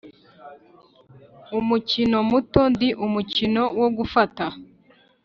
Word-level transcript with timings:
"umukino 1.59 2.17
muto 2.29 2.61
ndi 2.71 2.89
umukino 3.05 3.63
wo 3.79 3.87
gufata, 3.97 4.45